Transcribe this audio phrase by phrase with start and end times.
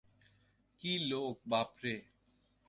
[0.81, 1.95] কি লোক বাপরে।